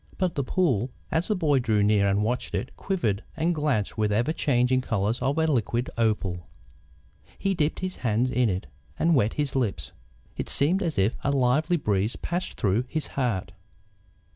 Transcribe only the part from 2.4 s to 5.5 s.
it, quivered and glanced with the ever changing colours of a